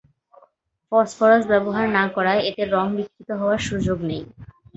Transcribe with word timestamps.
Phosphorus 0.91 1.43
ব্যবহার 1.51 1.85
না 1.97 2.03
করায় 2.15 2.41
এতে 2.49 2.63
রং 2.67 2.85
বিকৃত 2.97 3.29
হওয়ার 3.39 3.59
সুযোগ 3.67 3.97
নেই। 4.09 4.23